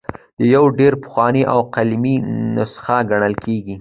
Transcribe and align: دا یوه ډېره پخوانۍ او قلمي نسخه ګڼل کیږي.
دا 0.37 0.45
یوه 0.55 0.69
ډېره 0.79 0.97
پخوانۍ 1.03 1.43
او 1.53 1.59
قلمي 1.75 2.15
نسخه 2.55 2.95
ګڼل 3.09 3.33
کیږي. 3.43 3.69